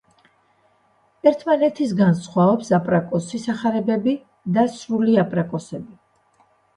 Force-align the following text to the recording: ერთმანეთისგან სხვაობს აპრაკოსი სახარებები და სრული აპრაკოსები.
ერთმანეთისგან 1.31 2.15
სხვაობს 2.21 2.71
აპრაკოსი 2.77 3.41
სახარებები 3.43 4.15
და 4.57 4.63
სრული 4.79 5.19
აპრაკოსები. 5.25 5.95